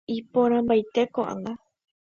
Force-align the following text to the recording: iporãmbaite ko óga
iporãmbaite 0.17 1.01
ko 1.13 1.19
óga 1.33 1.51